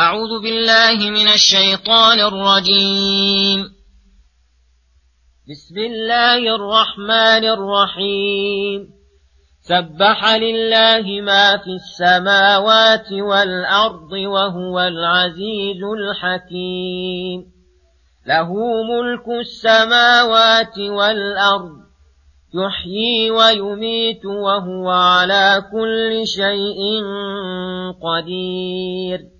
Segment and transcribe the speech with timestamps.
[0.00, 3.64] أعوذ بالله من الشيطان الرجيم.
[5.50, 8.88] بسم الله الرحمن الرحيم.
[9.60, 17.44] سبح لله ما في السماوات والأرض وهو العزيز الحكيم.
[18.26, 21.80] له ملك السماوات والأرض.
[22.54, 27.02] يحيي ويميت وهو على كل شيء
[28.02, 29.39] قدير.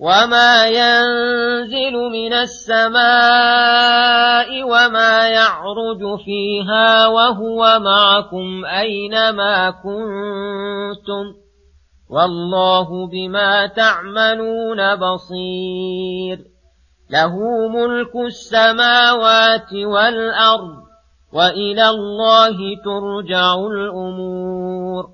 [0.00, 3.04] وما ينزل من السماء
[4.62, 11.34] وما يعرج فيها وهو معكم أينما كنتم
[12.10, 16.38] والله بما تعملون بصير
[17.10, 20.84] له ملك السماوات والأرض
[21.32, 25.13] وإلى الله ترجع الأمور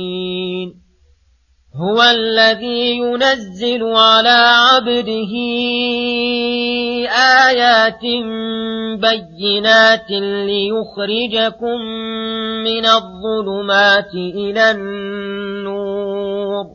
[1.81, 5.33] هو الذي ينزل على عبده
[7.47, 8.01] آيات
[9.01, 10.09] بينات
[10.45, 11.77] ليخرجكم
[12.63, 16.65] من الظلمات إلى النور.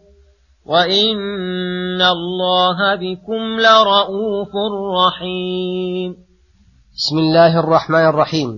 [0.66, 4.52] وإن الله بكم لرؤوف
[5.06, 6.16] رحيم.
[6.96, 8.48] بسم الله الرحمن الرحيم.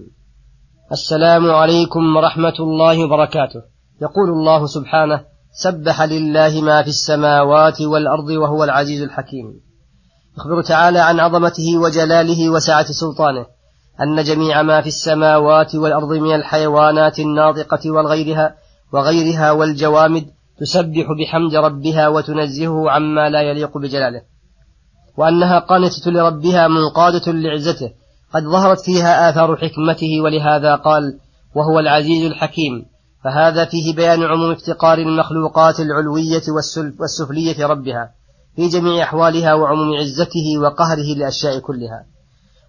[0.92, 3.62] السلام عليكم ورحمة الله وبركاته.
[4.02, 9.60] يقول الله سبحانه سبح لله ما في السماوات والأرض وهو العزيز الحكيم.
[10.38, 13.46] يخبر تعالى عن عظمته وجلاله وسعة سلطانه
[14.02, 18.54] أن جميع ما في السماوات والأرض من الحيوانات الناطقة والغيرها
[18.92, 20.26] وغيرها والجوامد
[20.60, 24.22] تسبح بحمد ربها وتنزهه عما لا يليق بجلاله.
[25.18, 27.90] وأنها قانتة لربها منقادة لعزته
[28.34, 31.18] قد ظهرت فيها آثار حكمته ولهذا قال
[31.54, 32.84] وهو العزيز الحكيم
[33.28, 36.42] فهذا فيه بيان عموم افتقار المخلوقات العلوية
[37.00, 38.10] والسفلية ربها
[38.56, 42.06] في جميع أحوالها وعموم عزته وقهره للأشياء كلها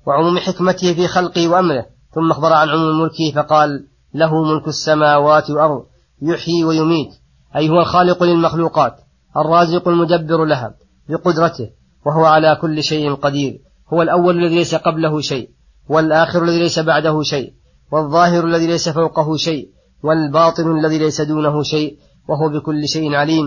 [0.06, 1.86] وعموم حكمته في خلقه وأمره.
[2.16, 5.86] ثم أخبر عن عموم ملكه فقال له ملك السماوات والأرض
[6.22, 7.10] يحيي ويميت
[7.56, 8.96] أي هو الخالق للمخلوقات
[9.38, 10.76] الرازق المدبر لها
[11.10, 11.70] بقدرته
[12.06, 13.60] وهو على كل شيء قدير
[13.94, 15.50] هو الأول الذي ليس قبله شيء
[15.90, 17.54] والآخر الذي ليس بعده شيء
[17.92, 21.98] والظاهر الذي ليس فوقه شيء والباطن الذي ليس دونه شيء
[22.30, 23.46] وهو بكل شيء عليم.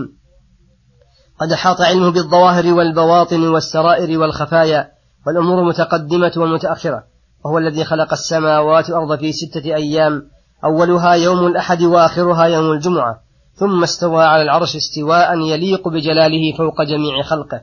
[1.39, 4.87] قد أحاط علمه بالظواهر والبواطن والسرائر والخفايا
[5.27, 7.03] والأمور المتقدمة والمتأخرة
[7.45, 10.21] وهو الذي خلق السماوات والأرض في ستة أيام
[10.63, 13.15] أولها يوم الأحد وآخرها يوم الجمعة
[13.53, 17.61] ثم استوى على العرش استواء يليق بجلاله فوق جميع خلقه.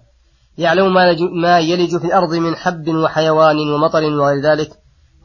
[0.59, 0.95] يعلم
[1.43, 4.71] ما يلج في الأرض من حب وحيوان ومطر وغير ذلك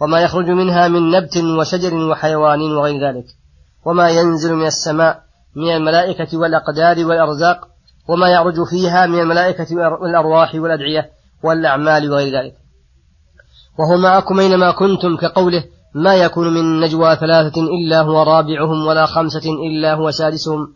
[0.02, 3.26] وما يخرج منها من نبت وشجر وحيوان وغير ذلك.
[3.86, 5.20] وما ينزل من السماء
[5.56, 7.68] من الملائكة والأقدار والأرزاق
[8.10, 11.10] وما يعرج فيها من الملائكة والأرواح والأدعية
[11.44, 12.54] والأعمال وغير ذلك.
[13.80, 15.64] وهو معكم أينما كنتم كقوله
[15.96, 20.68] ما يكون من نجوى ثلاثة إلا هو رابعهم ولا خمسة إلا هو سادسهم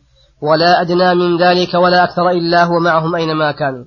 [0.41, 3.85] ولا أدنى من ذلك ولا أكثر إلا هو معهم أينما كانوا.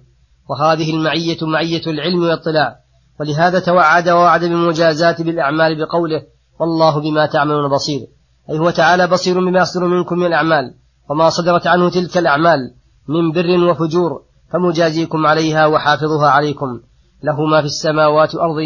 [0.50, 2.76] وهذه المعية معية العلم والاطلاع.
[3.20, 6.22] ولهذا توعد ووعد بالمجازات بالأعمال بقوله
[6.60, 8.00] والله بما تعملون بصير.
[8.50, 10.74] أي هو تعالى بصير بما يصدر منكم من الأعمال
[11.10, 12.74] وما صدرت عنه تلك الأعمال
[13.08, 14.22] من بر وفجور
[14.52, 16.80] فمجازيكم عليها وحافظها عليكم.
[17.22, 18.56] له ما في السماوات والأرض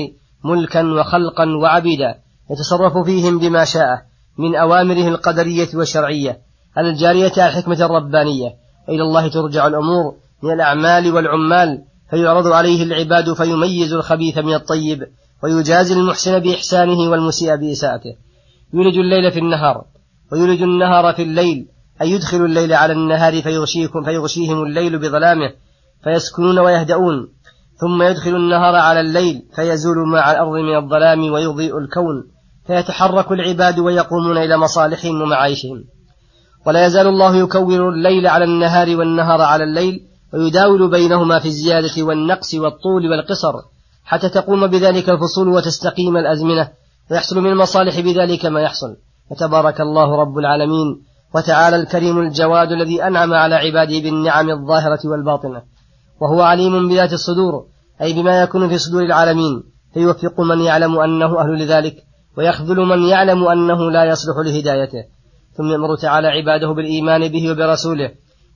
[0.44, 2.14] ملكا وخلقا وعبيدا
[2.50, 4.02] يتصرف فيهم بما شاء
[4.38, 6.38] من أوامره القدرية والشرعية.
[6.78, 8.54] الجارية على الحكمة الربانية.
[8.88, 15.02] إلى الله ترجع الأمور من الأعمال والعمال فيعرض عليه العباد فيميز الخبيث من الطيب
[15.42, 18.25] ويجازي المحسن بإحسانه والمسيء بإساءته.
[18.74, 19.84] يولج الليل في النهار
[20.32, 21.66] ويولج النهار في الليل
[22.02, 25.50] أي يدخل الليل على النهار فيغشيكم فيغشيهم الليل بظلامه
[26.04, 27.28] فيسكنون ويهدؤون.
[27.80, 32.24] ثم يدخل النهار على الليل فيزول مع الأرض من الظلام ويضيء الكون
[32.66, 35.84] فيتحرك العباد ويقومون إلى مصالحهم ومعايشهم.
[36.66, 40.00] ولا يزال الله يكور الليل على النهار والنهار على الليل
[40.34, 43.52] ويداول بينهما في الزيادة والنقص والطول والقصر
[44.04, 46.68] حتى تقوم بذلك الفصول وتستقيم الأزمنة.
[47.10, 48.96] ويحصل من المصالح بذلك ما يحصل.
[49.30, 51.02] فتبارك الله رب العالمين
[51.34, 55.62] وتعالى الكريم الجواد الذي أنعم على عباده بالنعم الظاهرة والباطنة.
[56.20, 57.64] وهو عليم بذات الصدور
[58.02, 59.62] أي بما يكون في صدور العالمين.
[59.94, 61.94] فيوفق من يعلم أنه أهل لذلك
[62.38, 65.04] ويخذل من يعلم أنه لا يصلح لهدايته.
[65.56, 68.10] ثم يأمر تعالى عباده بالإيمان به وبرسوله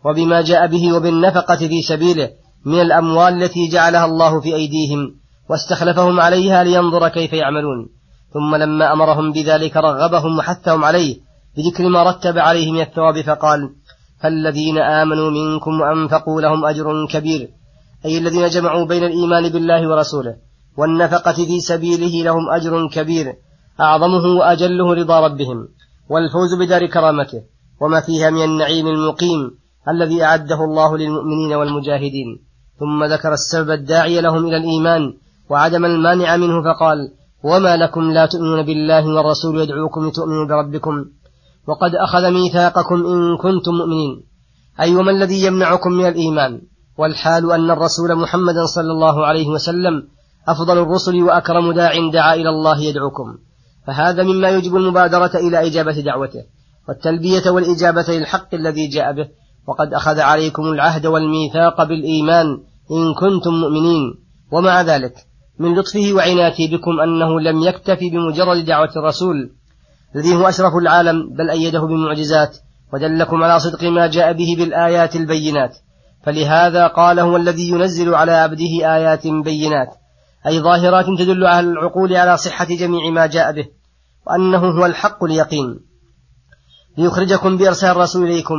[0.05, 2.31] وبما جاء به وبالنفقة في سبيله
[2.64, 5.14] من الأموال التي جعلها الله في أيديهم
[5.50, 8.00] واستخلفهم عليها لينظر كيف يعملون.
[8.32, 11.17] ثم لما أمرهم بذلك رغبهم وحثهم عليه
[11.56, 13.71] بذكر ما رتب عليه من الثواب فقال
[14.21, 17.49] فالذين آمنوا منكم وأنفقوا لهم أجر كبير
[18.05, 20.35] أي الذين جمعوا بين الإيمان بالله ورسوله
[20.77, 23.35] والنفقة في سبيله لهم أجر كبير
[23.81, 25.69] أعظمه وأجله رضا ربهم
[26.11, 27.43] والفوز بدار كرامته
[27.81, 29.50] وما فيها من النعيم المقيم
[29.88, 32.27] الذي أعده الله للمؤمنين والمجاهدين.
[32.81, 35.12] ثم ذكر السبب الداعي لهم إلى الإيمان
[35.50, 36.99] وعدم المانع منه فقال
[37.45, 41.05] وما لكم لا تؤمنون بالله والرسول يدعوكم لتؤمنوا بربكم
[41.69, 44.23] وقد أخذ ميثاقكم إن كنتم مؤمنين.
[44.81, 46.61] أي وما الذي يمنعكم من الإيمان؟
[46.99, 50.03] والحال أن الرسول محمدا صلى الله عليه وسلم
[50.49, 53.39] أفضل الرسل وأكرم داع دعا إلى الله يدعوكم.
[53.87, 56.45] فهذا مما يجب المبادرة إلى إجابة دعوته.
[56.89, 59.29] والتلبية والإجابة للحق الذي جاء به.
[59.69, 62.47] وقد أخذ عليكم العهد والميثاق بالإيمان
[62.91, 64.15] إن كنتم مؤمنين.
[64.53, 65.30] ومع ذلك
[65.61, 69.37] من لطفه وعناته بكم أنه لم يكتفي بمجرد دعوة الرسول.
[70.17, 72.57] الذي هو أشرف العالم بل أيده بمعجزات
[72.93, 75.77] ودلكم على صدق ما جاء به بالآيات البينات.
[76.23, 79.89] فلهذا قال هو الذي ينزل على عبده آيات بينات
[80.47, 83.67] أي ظاهرات تدل على العقول على صحة جميع ما جاء به
[84.27, 85.81] وأنه هو الحق اليقين.
[86.99, 88.56] ليخرجكم بإرسال الرسول إليكم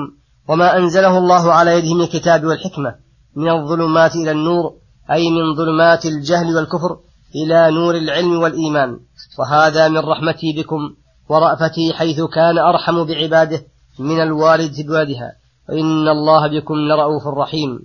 [0.50, 2.96] وما أنزله الله على يده من الكتاب والحكمة
[3.36, 4.81] من الظلمات إلى النور
[5.12, 6.98] أي من ظلمات الجهل والكفر
[7.36, 9.00] إلى نور العلم والإيمان.
[9.40, 10.82] وهذا من رحمتي بكم
[11.30, 13.62] ورأفتي حيث كان أرحم بعباده
[14.00, 15.32] من الوالد بولدها
[15.70, 17.80] وإن الله بكم لرؤوف رحيم.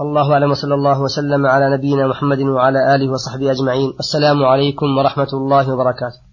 [0.00, 3.92] والله أعلم وصلى الله وسلم على نبينا محمد وعلى آله وصحبه أجمعين.
[4.00, 6.29] السلام عليكم ورحمة الله وبركاته.